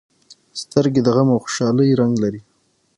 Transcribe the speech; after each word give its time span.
سترګې 0.61 1.01
د 1.03 1.07
غم 1.15 1.27
او 1.33 1.39
خوشالۍ 1.43 1.89
رنګ 1.99 2.13
لري 2.23 2.41